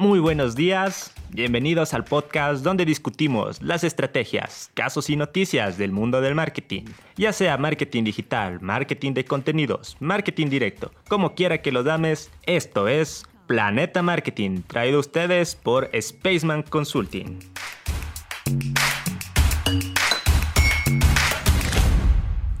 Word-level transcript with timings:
Muy 0.00 0.18
buenos 0.18 0.56
días, 0.56 1.12
bienvenidos 1.28 1.92
al 1.92 2.04
podcast 2.04 2.64
donde 2.64 2.86
discutimos 2.86 3.60
las 3.60 3.84
estrategias, 3.84 4.70
casos 4.72 5.10
y 5.10 5.16
noticias 5.16 5.76
del 5.76 5.92
mundo 5.92 6.22
del 6.22 6.34
marketing, 6.34 6.84
ya 7.18 7.34
sea 7.34 7.58
marketing 7.58 8.04
digital, 8.04 8.62
marketing 8.62 9.12
de 9.12 9.26
contenidos, 9.26 9.98
marketing 10.00 10.46
directo, 10.48 10.90
como 11.06 11.34
quiera 11.34 11.60
que 11.60 11.70
lo 11.70 11.82
dames, 11.82 12.30
esto 12.44 12.88
es 12.88 13.26
Planeta 13.46 14.00
Marketing, 14.00 14.62
traído 14.66 14.96
a 14.96 15.00
ustedes 15.00 15.54
por 15.54 15.90
Spaceman 16.00 16.62
Consulting. 16.62 17.38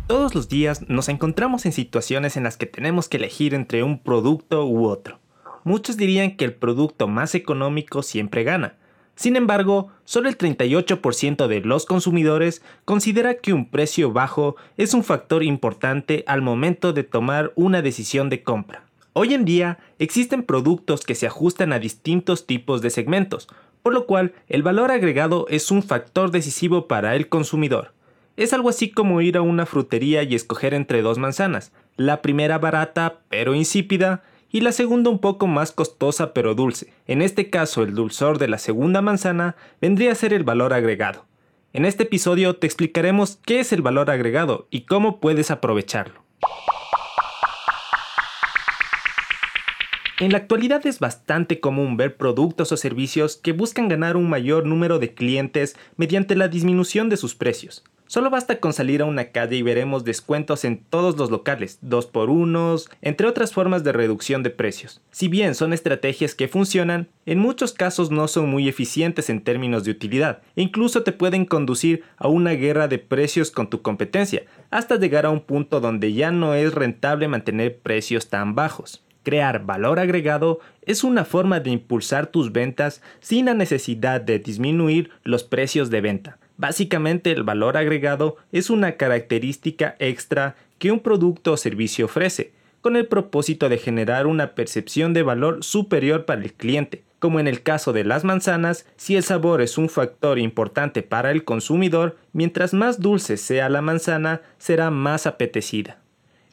Todos 0.06 0.34
los 0.34 0.50
días 0.50 0.86
nos 0.90 1.08
encontramos 1.08 1.64
en 1.64 1.72
situaciones 1.72 2.36
en 2.36 2.44
las 2.44 2.58
que 2.58 2.66
tenemos 2.66 3.08
que 3.08 3.16
elegir 3.16 3.54
entre 3.54 3.82
un 3.82 3.98
producto 3.98 4.66
u 4.66 4.84
otro 4.84 5.19
muchos 5.64 5.96
dirían 5.96 6.36
que 6.36 6.44
el 6.44 6.54
producto 6.54 7.08
más 7.08 7.34
económico 7.34 8.02
siempre 8.02 8.44
gana. 8.44 8.74
Sin 9.14 9.36
embargo, 9.36 9.88
solo 10.04 10.30
el 10.30 10.38
38% 10.38 11.46
de 11.46 11.60
los 11.60 11.84
consumidores 11.84 12.62
considera 12.86 13.34
que 13.34 13.52
un 13.52 13.68
precio 13.68 14.12
bajo 14.12 14.56
es 14.78 14.94
un 14.94 15.04
factor 15.04 15.42
importante 15.42 16.24
al 16.26 16.40
momento 16.40 16.94
de 16.94 17.04
tomar 17.04 17.52
una 17.54 17.82
decisión 17.82 18.30
de 18.30 18.42
compra. 18.42 18.84
Hoy 19.12 19.34
en 19.34 19.44
día 19.44 19.78
existen 19.98 20.42
productos 20.42 21.04
que 21.04 21.14
se 21.14 21.26
ajustan 21.26 21.72
a 21.72 21.78
distintos 21.78 22.46
tipos 22.46 22.80
de 22.80 22.90
segmentos, 22.90 23.48
por 23.82 23.92
lo 23.92 24.06
cual 24.06 24.32
el 24.48 24.62
valor 24.62 24.90
agregado 24.90 25.46
es 25.50 25.70
un 25.70 25.82
factor 25.82 26.30
decisivo 26.30 26.86
para 26.88 27.16
el 27.16 27.28
consumidor. 27.28 27.92
Es 28.36 28.54
algo 28.54 28.70
así 28.70 28.90
como 28.90 29.20
ir 29.20 29.36
a 29.36 29.42
una 29.42 29.66
frutería 29.66 30.22
y 30.22 30.34
escoger 30.34 30.72
entre 30.72 31.02
dos 31.02 31.18
manzanas, 31.18 31.72
la 31.96 32.22
primera 32.22 32.58
barata 32.58 33.18
pero 33.28 33.54
insípida 33.54 34.22
y 34.52 34.60
la 34.60 34.72
segunda 34.72 35.10
un 35.10 35.18
poco 35.18 35.46
más 35.46 35.72
costosa 35.72 36.32
pero 36.32 36.54
dulce. 36.54 36.92
En 37.06 37.22
este 37.22 37.50
caso, 37.50 37.82
el 37.82 37.94
dulzor 37.94 38.38
de 38.38 38.48
la 38.48 38.58
segunda 38.58 39.00
manzana 39.00 39.56
vendría 39.80 40.12
a 40.12 40.16
ser 40.16 40.32
el 40.32 40.44
valor 40.44 40.72
agregado. 40.72 41.26
En 41.72 41.84
este 41.84 42.02
episodio 42.02 42.56
te 42.56 42.66
explicaremos 42.66 43.38
qué 43.44 43.60
es 43.60 43.72
el 43.72 43.82
valor 43.82 44.10
agregado 44.10 44.66
y 44.70 44.82
cómo 44.82 45.20
puedes 45.20 45.50
aprovecharlo. 45.50 46.24
En 50.18 50.32
la 50.32 50.38
actualidad 50.38 50.86
es 50.86 50.98
bastante 50.98 51.60
común 51.60 51.96
ver 51.96 52.18
productos 52.18 52.72
o 52.72 52.76
servicios 52.76 53.36
que 53.38 53.52
buscan 53.52 53.88
ganar 53.88 54.18
un 54.18 54.28
mayor 54.28 54.66
número 54.66 54.98
de 54.98 55.14
clientes 55.14 55.76
mediante 55.96 56.36
la 56.36 56.48
disminución 56.48 57.08
de 57.08 57.16
sus 57.16 57.34
precios. 57.34 57.84
Solo 58.10 58.28
basta 58.28 58.58
con 58.58 58.72
salir 58.72 59.02
a 59.02 59.04
una 59.04 59.26
calle 59.26 59.54
y 59.54 59.62
veremos 59.62 60.02
descuentos 60.02 60.64
en 60.64 60.78
todos 60.78 61.16
los 61.16 61.30
locales, 61.30 61.78
dos 61.80 62.06
por 62.06 62.28
unos, 62.28 62.90
entre 63.02 63.28
otras 63.28 63.52
formas 63.52 63.84
de 63.84 63.92
reducción 63.92 64.42
de 64.42 64.50
precios. 64.50 65.00
Si 65.12 65.28
bien 65.28 65.54
son 65.54 65.72
estrategias 65.72 66.34
que 66.34 66.48
funcionan, 66.48 67.06
en 67.24 67.38
muchos 67.38 67.72
casos 67.72 68.10
no 68.10 68.26
son 68.26 68.50
muy 68.50 68.68
eficientes 68.68 69.30
en 69.30 69.44
términos 69.44 69.84
de 69.84 69.92
utilidad 69.92 70.42
e 70.56 70.62
incluso 70.62 71.04
te 71.04 71.12
pueden 71.12 71.44
conducir 71.44 72.02
a 72.16 72.26
una 72.26 72.50
guerra 72.50 72.88
de 72.88 72.98
precios 72.98 73.52
con 73.52 73.70
tu 73.70 73.80
competencia, 73.80 74.42
hasta 74.72 74.96
llegar 74.96 75.24
a 75.24 75.30
un 75.30 75.42
punto 75.42 75.78
donde 75.78 76.12
ya 76.12 76.32
no 76.32 76.54
es 76.54 76.74
rentable 76.74 77.28
mantener 77.28 77.78
precios 77.78 78.28
tan 78.28 78.56
bajos. 78.56 79.04
Crear 79.22 79.64
valor 79.64 80.00
agregado 80.00 80.58
es 80.82 81.04
una 81.04 81.24
forma 81.24 81.60
de 81.60 81.70
impulsar 81.70 82.26
tus 82.26 82.50
ventas 82.50 83.02
sin 83.20 83.44
la 83.44 83.54
necesidad 83.54 84.20
de 84.20 84.40
disminuir 84.40 85.10
los 85.22 85.44
precios 85.44 85.90
de 85.90 86.00
venta. 86.00 86.38
Básicamente 86.60 87.32
el 87.32 87.42
valor 87.42 87.78
agregado 87.78 88.36
es 88.52 88.68
una 88.68 88.98
característica 88.98 89.96
extra 89.98 90.56
que 90.78 90.92
un 90.92 91.00
producto 91.00 91.52
o 91.52 91.56
servicio 91.56 92.04
ofrece, 92.04 92.52
con 92.82 92.96
el 92.96 93.06
propósito 93.06 93.70
de 93.70 93.78
generar 93.78 94.26
una 94.26 94.54
percepción 94.54 95.14
de 95.14 95.22
valor 95.22 95.64
superior 95.64 96.26
para 96.26 96.42
el 96.42 96.52
cliente. 96.52 97.02
Como 97.18 97.40
en 97.40 97.48
el 97.48 97.62
caso 97.62 97.94
de 97.94 98.04
las 98.04 98.24
manzanas, 98.24 98.84
si 98.96 99.16
el 99.16 99.22
sabor 99.22 99.62
es 99.62 99.78
un 99.78 99.88
factor 99.88 100.38
importante 100.38 101.02
para 101.02 101.30
el 101.30 101.44
consumidor, 101.44 102.18
mientras 102.34 102.74
más 102.74 103.00
dulce 103.00 103.38
sea 103.38 103.70
la 103.70 103.80
manzana, 103.80 104.42
será 104.58 104.90
más 104.90 105.26
apetecida. 105.26 105.96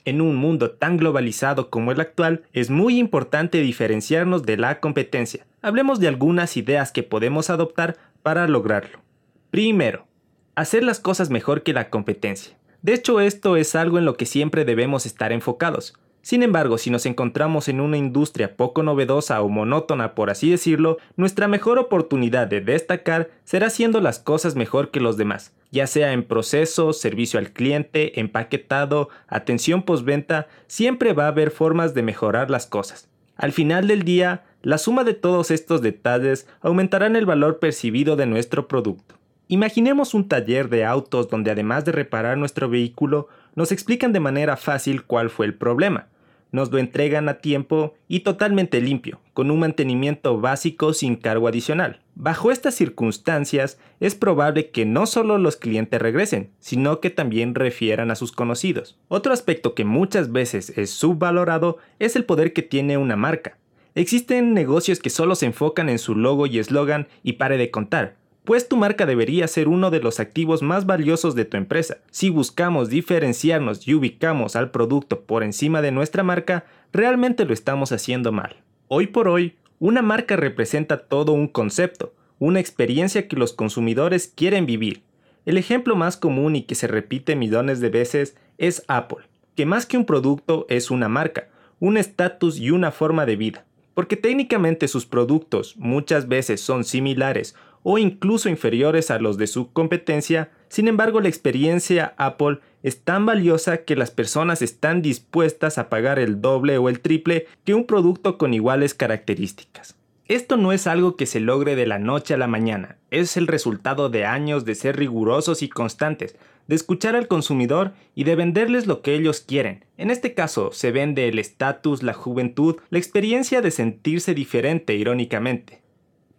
En 0.06 0.22
un 0.22 0.38
mundo 0.38 0.72
tan 0.72 0.96
globalizado 0.96 1.69
como 1.69 1.91
el 1.91 2.00
actual, 2.00 2.44
es 2.53 2.69
muy 2.69 2.97
importante 2.97 3.59
diferenciarnos 3.59 4.44
de 4.44 4.56
la 4.56 4.79
competencia. 4.79 5.46
Hablemos 5.62 6.00
de 6.00 6.07
algunas 6.07 6.56
ideas 6.56 6.94
que 6.94 7.03
podemos 7.03 7.50
adoptar 7.50 7.97
para 8.23 8.47
lograrlo. 8.47 9.06
Primero, 9.50 10.08
hacer 10.56 10.84
las 10.84 11.00
cosas 11.00 11.30
mejor 11.30 11.63
que 11.63 11.72
la 11.72 11.90
competencia. 11.90 12.58
De 12.81 12.94
hecho, 12.94 13.22
esto 13.22 13.56
es 13.56 13.75
algo 13.75 13.97
en 13.97 14.03
lo 14.03 14.18
que 14.18 14.25
siempre 14.25 14.66
debemos 14.66 15.06
estar 15.06 15.31
enfocados. 15.31 15.94
Sin 16.22 16.44
embargo, 16.44 16.78
si 16.78 16.90
nos 16.90 17.06
encontramos 17.06 17.69
en 17.69 17.80
una 17.80 17.96
industria 17.96 18.58
poco 18.58 18.84
novedosa 18.84 19.41
o 19.41 19.47
monótona, 19.47 20.16
por 20.16 20.30
así 20.30 20.52
decirlo, 20.52 20.97
nuestra 21.16 21.47
mejor 21.47 21.80
oportunidad 21.80 22.47
de 22.47 22.59
destacar 22.59 23.30
será 23.46 23.68
haciendo 23.68 24.02
las 24.02 24.19
cosas 24.19 24.58
mejor 24.58 24.91
que 24.91 25.00
los 25.00 25.16
demás, 25.16 25.53
ya 25.72 25.88
sea 25.88 26.12
en 26.12 26.24
proceso, 26.24 26.91
servicio 26.91 27.40
al 27.40 27.53
cliente, 27.53 28.19
empaquetado, 28.19 29.08
atención 29.29 29.84
postventa, 29.84 30.47
siempre 30.68 31.14
va 31.14 31.25
a 31.25 31.29
haber 31.29 31.52
formas 31.52 31.94
de 31.94 32.03
mejorar 32.03 32.52
las 32.52 32.68
cosas. 32.68 33.08
Al 33.38 33.53
final 33.53 33.88
del 33.88 34.03
día, 34.03 34.44
la 34.62 34.78
suma 34.78 35.06
de 35.06 35.14
todos 35.14 35.52
estos 35.52 35.81
detalles 35.81 36.50
aumentarán 36.59 37.16
el 37.16 37.25
valor 37.25 37.59
percibido 37.59 38.18
de 38.18 38.25
nuestro 38.25 38.68
producto. 38.68 39.16
Imaginemos 39.50 40.13
un 40.13 40.28
taller 40.28 40.68
de 40.68 40.84
autos 40.84 41.30
donde 41.30 41.52
además 41.52 41.85
de 41.85 41.94
reparar 41.94 42.38
nuestro 42.38 42.69
vehículo, 42.69 43.30
nos 43.56 43.72
explican 43.72 44.12
de 44.12 44.19
manera 44.19 44.58
fácil 44.58 45.03
cuál 45.03 45.30
fue 45.30 45.46
el 45.46 45.53
problema. 45.53 46.08
Nos 46.52 46.72
lo 46.72 46.80
entregan 46.80 47.30
a 47.30 47.35
tiempo 47.35 47.94
y 48.09 48.22
totalmente 48.22 48.81
limpio, 48.81 49.22
con 49.34 49.50
un 49.50 49.59
mantenimiento 49.59 50.40
básico 50.40 50.94
sin 50.94 51.16
cargo 51.16 51.47
adicional. 51.47 52.02
Bajo 52.16 52.52
estas 52.52 52.75
circunstancias, 52.75 53.80
es 54.02 54.16
probable 54.16 54.69
que 54.69 54.85
no 54.85 55.06
solo 55.06 55.38
los 55.38 55.56
clientes 55.56 56.02
regresen, 56.02 56.50
sino 56.59 57.00
que 57.00 57.09
también 57.09 57.56
refieran 57.56 58.12
a 58.12 58.16
sus 58.16 58.34
conocidos. 58.34 58.97
Otro 59.08 59.31
aspecto 59.31 59.75
que 59.75 59.85
muchas 59.85 60.31
veces 60.31 60.78
es 60.78 60.90
subvalorado 60.90 61.78
es 62.00 62.18
el 62.18 62.25
poder 62.25 62.52
que 62.52 62.64
tiene 62.64 62.97
una 62.97 63.16
marca. 63.16 63.58
Existen 63.96 64.53
negocios 64.53 65.00
que 65.00 65.09
solo 65.09 65.35
se 65.35 65.47
enfocan 65.47 65.90
en 65.90 66.00
su 66.00 66.16
logo 66.16 66.47
y 66.47 66.59
eslogan 66.59 67.08
y 67.24 67.34
pare 67.34 67.58
de 67.58 67.72
contar, 67.72 68.16
pues 68.47 68.69
tu 68.69 68.78
marca 68.78 69.06
debería 69.06 69.46
ser 69.50 69.68
uno 69.68 69.91
de 69.91 70.00
los 70.00 70.22
activos 70.22 70.62
más 70.63 70.85
valiosos 70.85 71.35
de 71.35 71.44
tu 71.44 71.58
empresa. 71.58 71.97
Si 72.12 72.30
buscamos 72.30 72.88
diferenciarnos 72.88 73.85
y 73.85 73.94
ubicamos 73.94 74.56
al 74.56 74.72
producto 74.72 75.24
por 75.24 75.44
encima 75.44 75.81
de 75.81 75.91
nuestra 75.91 76.24
marca, 76.24 76.63
realmente 76.94 77.44
lo 77.44 77.53
estamos 77.53 77.91
haciendo 77.91 78.31
mal. 78.31 78.56
Hoy 78.88 79.08
por 79.08 79.28
hoy, 79.28 79.56
una 79.80 80.02
marca 80.02 80.38
representa 80.38 80.97
todo 81.09 81.34
un 81.34 81.50
concepto, 81.50 82.13
una 82.40 82.62
experiencia 82.62 83.28
que 83.28 83.35
los 83.35 83.52
consumidores 83.52 84.31
quieren 84.34 84.66
vivir. 84.66 85.02
El 85.46 85.58
ejemplo 85.58 85.97
más 85.97 86.16
común 86.16 86.56
y 86.56 86.62
que 86.62 86.75
se 86.75 86.88
repite 86.88 87.35
millones 87.35 87.81
de 87.81 87.90
veces 87.90 88.38
es 88.58 88.85
Apple, 88.88 89.25
que 89.56 89.66
más 89.66 89.85
que 89.85 89.97
un 89.97 90.06
producto 90.06 90.66
es 90.69 90.90
una 90.90 91.09
marca, 91.09 91.50
un 91.81 91.97
estatus 91.97 92.58
y 92.58 92.72
una 92.72 92.91
forma 92.91 93.25
de 93.25 93.35
vida. 93.35 93.66
Porque 93.94 94.16
técnicamente 94.16 94.88
sus 94.88 95.06
productos 95.06 95.75
muchas 95.75 96.29
veces 96.29 96.62
son 96.62 96.85
similares 96.85 97.56
o 97.90 97.98
incluso 97.98 98.50
inferiores 98.50 99.12
a 99.12 99.18
los 99.18 99.38
de 99.38 99.48
su 99.48 99.72
competencia, 99.72 100.52
sin 100.68 100.90
embargo 100.90 101.22
la 101.22 101.30
experiencia 101.30 102.16
Apple 102.18 102.59
es 102.84 103.00
tan 103.06 103.25
valiosa 103.25 103.86
que 103.86 103.96
las 103.96 104.12
personas 104.12 104.62
están 104.62 105.02
dispuestas 105.02 105.78
a 105.78 105.88
pagar 105.88 106.20
el 106.20 106.42
doble 106.42 106.78
o 106.80 106.90
el 106.90 107.00
triple 107.00 107.47
que 107.64 107.74
un 107.74 107.86
producto 107.86 108.38
con 108.38 108.53
iguales 108.53 108.94
características. 108.94 109.96
Esto 110.26 110.58
no 110.58 110.74
es 110.74 110.86
algo 110.86 111.16
que 111.16 111.26
se 111.26 111.40
logre 111.40 111.78
de 111.78 111.88
la 111.88 111.97
noche 111.97 112.34
a 112.34 112.38
la 112.38 112.47
mañana, 112.47 112.97
es 113.09 113.38
el 113.38 113.47
resultado 113.47 114.09
de 114.09 114.26
años 114.26 114.66
de 114.66 114.76
ser 114.76 114.97
rigurosos 114.97 115.64
y 115.64 115.70
constantes, 115.70 116.36
de 116.68 116.76
escuchar 116.76 117.16
al 117.16 117.30
consumidor 117.30 117.94
y 118.16 118.26
de 118.26 118.36
venderles 118.36 118.86
lo 118.86 119.02
que 119.02 119.16
ellos 119.16 119.40
quieren. 119.40 119.86
En 119.97 120.12
este 120.12 120.34
caso, 120.34 120.74
se 120.74 120.92
vende 120.92 121.30
el 121.30 121.40
estatus, 121.40 122.03
la 122.03 122.14
juventud, 122.14 122.76
la 122.90 123.00
experiencia 123.00 123.62
de 123.62 123.72
sentirse 123.72 124.34
diferente 124.34 124.94
irónicamente 124.96 125.86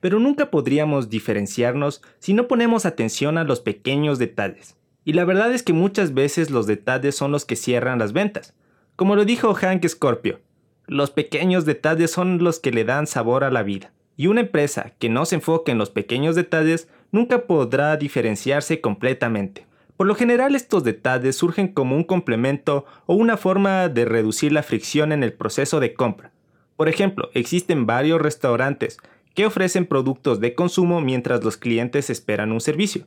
pero 0.00 0.18
nunca 0.18 0.50
podríamos 0.50 1.10
diferenciarnos 1.10 2.02
si 2.18 2.34
no 2.34 2.48
ponemos 2.48 2.86
atención 2.86 3.38
a 3.38 3.44
los 3.44 3.60
pequeños 3.60 4.18
detalles. 4.18 4.76
Y 5.04 5.14
la 5.14 5.24
verdad 5.24 5.52
es 5.52 5.62
que 5.62 5.72
muchas 5.72 6.14
veces 6.14 6.50
los 6.50 6.66
detalles 6.66 7.16
son 7.16 7.32
los 7.32 7.44
que 7.44 7.56
cierran 7.56 7.98
las 7.98 8.12
ventas. 8.12 8.54
Como 8.96 9.16
lo 9.16 9.24
dijo 9.24 9.54
Hank 9.54 9.86
Scorpio, 9.86 10.40
los 10.86 11.10
pequeños 11.10 11.64
detalles 11.64 12.10
son 12.10 12.42
los 12.42 12.60
que 12.60 12.70
le 12.70 12.84
dan 12.84 13.06
sabor 13.06 13.44
a 13.44 13.50
la 13.50 13.62
vida. 13.62 13.92
Y 14.16 14.26
una 14.26 14.40
empresa 14.40 14.92
que 14.98 15.08
no 15.08 15.24
se 15.24 15.36
enfoque 15.36 15.70
en 15.70 15.78
los 15.78 15.90
pequeños 15.90 16.34
detalles 16.34 16.88
nunca 17.12 17.46
podrá 17.46 17.96
diferenciarse 17.96 18.80
completamente. 18.80 19.66
Por 19.96 20.06
lo 20.06 20.14
general 20.14 20.54
estos 20.54 20.84
detalles 20.84 21.36
surgen 21.36 21.68
como 21.68 21.96
un 21.96 22.04
complemento 22.04 22.84
o 23.06 23.14
una 23.14 23.36
forma 23.36 23.88
de 23.88 24.04
reducir 24.04 24.52
la 24.52 24.62
fricción 24.62 25.12
en 25.12 25.22
el 25.22 25.32
proceso 25.32 25.80
de 25.80 25.94
compra. 25.94 26.32
Por 26.76 26.88
ejemplo, 26.88 27.30
existen 27.34 27.86
varios 27.86 28.20
restaurantes 28.20 28.98
que 29.38 29.46
ofrecen 29.46 29.86
productos 29.86 30.40
de 30.40 30.56
consumo 30.56 31.00
mientras 31.00 31.44
los 31.44 31.56
clientes 31.56 32.10
esperan 32.10 32.50
un 32.50 32.60
servicio. 32.60 33.06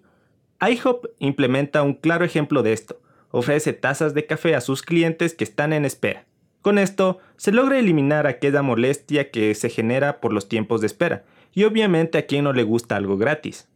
IHOP 0.66 1.08
implementa 1.20 1.84
un 1.84 1.94
claro 1.94 2.24
ejemplo 2.24 2.64
de 2.64 2.72
esto. 2.72 3.02
Ofrece 3.32 3.74
tazas 3.74 4.14
de 4.14 4.26
café 4.26 4.56
a 4.56 4.62
sus 4.62 4.82
clientes 4.82 5.34
que 5.34 5.44
están 5.44 5.74
en 5.74 5.84
espera. 5.84 6.26
Con 6.62 6.78
esto, 6.78 7.20
se 7.36 7.52
logra 7.52 7.78
eliminar 7.80 8.28
aquella 8.28 8.62
molestia 8.62 9.30
que 9.30 9.54
se 9.56 9.70
genera 9.70 10.22
por 10.22 10.32
los 10.32 10.48
tiempos 10.48 10.80
de 10.80 10.88
espera, 10.88 11.26
y 11.54 11.66
obviamente 11.66 12.18
a 12.18 12.26
quien 12.26 12.46
no 12.46 12.54
le 12.54 12.64
gusta 12.64 12.96
algo 12.96 13.18
gratis. 13.18 13.68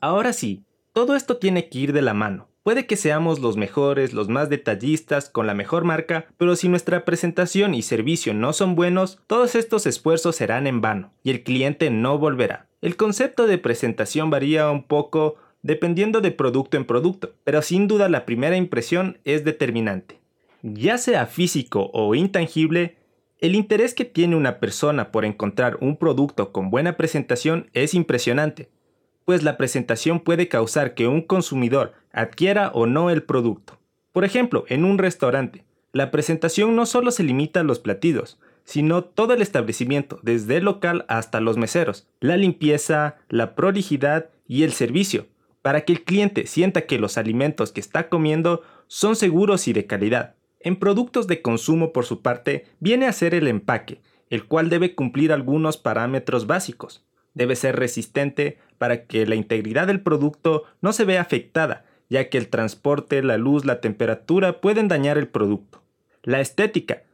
Ahora 0.00 0.32
sí, 0.32 0.64
todo 0.92 1.16
esto 1.16 1.38
tiene 1.38 1.68
que 1.68 1.80
ir 1.80 1.92
de 1.92 2.02
la 2.02 2.14
mano. 2.14 2.48
Puede 2.66 2.86
que 2.86 2.96
seamos 2.96 3.38
los 3.38 3.56
mejores, 3.56 4.12
los 4.12 4.28
más 4.28 4.48
detallistas, 4.50 5.30
con 5.30 5.46
la 5.46 5.54
mejor 5.54 5.84
marca, 5.84 6.26
pero 6.36 6.56
si 6.56 6.68
nuestra 6.68 7.04
presentación 7.04 7.74
y 7.74 7.82
servicio 7.82 8.34
no 8.34 8.52
son 8.52 8.74
buenos, 8.74 9.20
todos 9.28 9.54
estos 9.54 9.86
esfuerzos 9.86 10.34
serán 10.34 10.66
en 10.66 10.80
vano 10.80 11.12
y 11.22 11.30
el 11.30 11.44
cliente 11.44 11.90
no 11.90 12.18
volverá. 12.18 12.66
El 12.80 12.96
concepto 12.96 13.46
de 13.46 13.58
presentación 13.58 14.30
varía 14.30 14.68
un 14.68 14.82
poco 14.82 15.36
dependiendo 15.62 16.20
de 16.20 16.32
producto 16.32 16.76
en 16.76 16.86
producto, 16.86 17.34
pero 17.44 17.62
sin 17.62 17.86
duda 17.86 18.08
la 18.08 18.26
primera 18.26 18.56
impresión 18.56 19.18
es 19.22 19.44
determinante. 19.44 20.18
Ya 20.62 20.98
sea 20.98 21.26
físico 21.26 21.92
o 21.92 22.16
intangible, 22.16 22.96
el 23.38 23.54
interés 23.54 23.94
que 23.94 24.04
tiene 24.04 24.34
una 24.34 24.58
persona 24.58 25.12
por 25.12 25.24
encontrar 25.24 25.78
un 25.80 25.98
producto 25.98 26.50
con 26.50 26.70
buena 26.70 26.96
presentación 26.96 27.70
es 27.74 27.94
impresionante, 27.94 28.70
pues 29.26 29.42
la 29.42 29.58
presentación 29.58 30.20
puede 30.20 30.48
causar 30.48 30.94
que 30.94 31.08
un 31.08 31.20
consumidor 31.20 31.92
adquiera 32.12 32.70
o 32.72 32.86
no 32.86 33.10
el 33.10 33.24
producto. 33.24 33.78
Por 34.12 34.24
ejemplo, 34.24 34.64
en 34.68 34.84
un 34.84 34.98
restaurante, 34.98 35.64
la 35.92 36.12
presentación 36.12 36.76
no 36.76 36.86
solo 36.86 37.10
se 37.10 37.24
limita 37.24 37.60
a 37.60 37.64
los 37.64 37.80
platillos, 37.80 38.38
sino 38.64 39.02
todo 39.02 39.34
el 39.34 39.42
establecimiento, 39.42 40.20
desde 40.22 40.58
el 40.58 40.64
local 40.64 41.04
hasta 41.08 41.40
los 41.40 41.56
meseros, 41.56 42.06
la 42.20 42.36
limpieza, 42.36 43.16
la 43.28 43.56
prolijidad 43.56 44.30
y 44.46 44.62
el 44.62 44.72
servicio, 44.72 45.26
para 45.60 45.80
que 45.80 45.92
el 45.92 46.04
cliente 46.04 46.46
sienta 46.46 46.82
que 46.82 46.98
los 46.98 47.18
alimentos 47.18 47.72
que 47.72 47.80
está 47.80 48.08
comiendo 48.08 48.62
son 48.86 49.16
seguros 49.16 49.66
y 49.66 49.72
de 49.72 49.86
calidad. 49.86 50.36
En 50.60 50.76
productos 50.76 51.26
de 51.26 51.42
consumo, 51.42 51.92
por 51.92 52.04
su 52.04 52.22
parte, 52.22 52.66
viene 52.78 53.06
a 53.06 53.12
ser 53.12 53.34
el 53.34 53.48
empaque, 53.48 54.00
el 54.30 54.44
cual 54.44 54.68
debe 54.68 54.94
cumplir 54.94 55.32
algunos 55.32 55.76
parámetros 55.76 56.46
básicos. 56.46 57.05
Debe 57.36 57.54
ser 57.54 57.76
resistente 57.76 58.58
para 58.78 59.04
que 59.04 59.24
la 59.26 59.36
integridad 59.36 59.86
del 59.86 60.00
producto 60.00 60.64
no 60.80 60.92
se 60.92 61.04
vea 61.04 61.20
afectada, 61.20 61.84
ya 62.10 62.28
que 62.28 62.38
el 62.38 62.48
transporte, 62.48 63.22
la 63.22 63.36
luz, 63.36 63.64
la 63.64 63.80
temperatura 63.80 64.60
pueden 64.60 64.88
dañar 64.88 65.18
el 65.18 65.28
producto. 65.28 65.84
La 66.24 66.40
estética. 66.40 67.04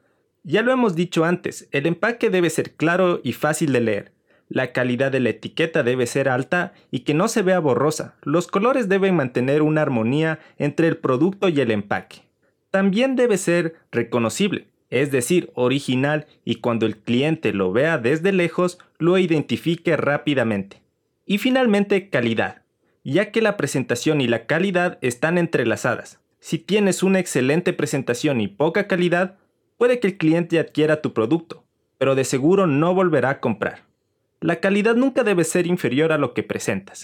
Ya 0.42 0.62
lo 0.62 0.72
hemos 0.72 0.94
dicho 0.94 1.26
antes, 1.26 1.68
el 1.70 1.84
empaque 1.86 2.30
debe 2.30 2.48
ser 2.48 2.72
claro 2.72 3.20
y 3.22 3.34
fácil 3.34 3.74
de 3.74 3.80
leer. 3.82 4.12
La 4.48 4.72
calidad 4.72 5.12
de 5.12 5.20
la 5.20 5.28
etiqueta 5.28 5.82
debe 5.82 6.06
ser 6.06 6.30
alta 6.30 6.72
y 6.90 7.00
que 7.00 7.12
no 7.12 7.28
se 7.28 7.42
vea 7.42 7.58
borrosa. 7.58 8.14
Los 8.22 8.46
colores 8.46 8.88
deben 8.88 9.14
mantener 9.14 9.60
una 9.60 9.82
armonía 9.82 10.38
entre 10.56 10.88
el 10.88 10.96
producto 10.96 11.50
y 11.50 11.60
el 11.60 11.70
empaque 11.70 12.22
también 12.72 13.16
debe 13.16 13.36
ser 13.36 13.76
reconocible, 13.92 14.66
es 14.92 15.10
decir, 15.10 15.50
original 15.54 16.26
y 16.44 16.56
cuando 16.56 16.84
el 16.84 16.98
cliente 16.98 17.54
lo 17.54 17.72
vea 17.72 17.96
desde 17.96 18.30
lejos 18.30 18.78
lo 18.98 19.16
identifique 19.16 19.96
rápidamente. 19.96 20.82
Y 21.24 21.38
finalmente, 21.38 22.10
calidad, 22.10 22.60
ya 23.02 23.32
que 23.32 23.40
la 23.40 23.56
presentación 23.56 24.20
y 24.20 24.26
la 24.28 24.44
calidad 24.44 24.98
están 25.00 25.38
entrelazadas. 25.38 26.20
Si 26.40 26.58
tienes 26.58 27.02
una 27.02 27.20
excelente 27.20 27.72
presentación 27.72 28.42
y 28.42 28.48
poca 28.48 28.86
calidad, 28.86 29.38
puede 29.78 29.98
que 29.98 30.08
el 30.08 30.18
cliente 30.18 30.58
adquiera 30.58 31.00
tu 31.00 31.14
producto, 31.14 31.64
pero 31.96 32.14
de 32.14 32.24
seguro 32.24 32.66
no 32.66 32.94
volverá 32.94 33.30
a 33.30 33.40
comprar. 33.40 33.84
La 34.40 34.60
calidad 34.60 34.94
nunca 34.94 35.24
debe 35.24 35.44
ser 35.44 35.66
inferior 35.66 36.12
a 36.12 36.18
lo 36.18 36.34
que 36.34 36.42
presentas. 36.42 37.02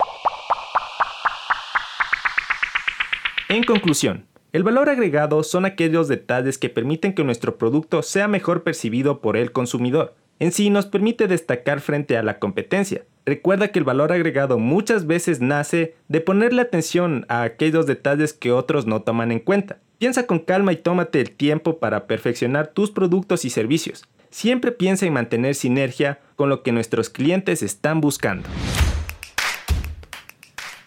En 3.49 3.65
conclusión, 3.65 4.27
el 4.51 4.63
valor 4.63 4.89
agregado 4.89 5.43
son 5.43 5.67
aquellos 5.67 6.09
detalles 6.09 6.57
que 6.57 6.71
permiten 6.71 7.13
que 7.13 7.23
nuestro 7.23 7.59
producto 7.59 8.03
sea 8.03 8.29
mejor 8.29 8.63
percibido 8.63 9.21
por 9.21 9.37
el 9.37 9.53
consumidor. 9.53 10.15
En 10.39 10.53
sí 10.53 10.71
nos 10.71 10.87
permite 10.87 11.27
destacar 11.27 11.81
frente 11.81 12.17
a 12.17 12.23
la 12.23 12.39
competencia. 12.39 13.05
Recuerda 13.27 13.69
que 13.69 13.79
el 13.79 13.85
valor 13.85 14.11
agregado 14.11 14.59
muchas 14.59 15.07
veces 15.07 15.43
nace 15.43 15.97
de 16.09 16.23
ponerle 16.23 16.63
atención 16.63 17.27
a 17.29 17.43
aquellos 17.43 17.87
detalles 17.87 18.33
que 18.33 18.51
otros 18.51 18.87
no 18.87 19.03
toman 19.03 19.33
en 19.33 19.41
cuenta. 19.41 19.81
Piensa 19.99 20.27
con 20.27 20.39
calma 20.39 20.73
y 20.73 20.77
tómate 20.77 21.21
el 21.21 21.33
tiempo 21.33 21.79
para 21.79 22.07
perfeccionar 22.07 22.69
tus 22.69 22.91
productos 22.91 23.45
y 23.45 23.51
servicios. 23.51 24.05
Siempre 24.31 24.73
piensa 24.73 25.05
en 25.05 25.13
mantener 25.13 25.57
sinergia 25.57 26.21
con 26.37 26.49
lo 26.49 26.63
que 26.63 26.73
nuestros 26.73 27.11
clientes 27.11 27.63
están 27.63 28.01
buscando. 28.01 28.49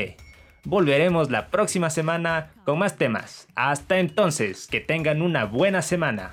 Volveremos 0.63 1.31
la 1.31 1.49
próxima 1.49 1.91
semana 1.91 2.53
con 2.65 2.79
más 2.79 2.97
temas. 2.97 3.49
Hasta 3.55 3.99
entonces, 3.99 4.67
que 4.67 4.81
tengan 4.81 5.23
una 5.23 5.47
buena 5.47 5.83
semana. 5.83 6.33